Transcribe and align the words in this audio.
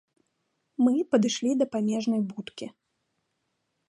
Мы 0.83 0.93
падышлі 1.11 1.51
да 1.59 1.65
памежнай 1.75 2.21
будкі. 2.31 2.65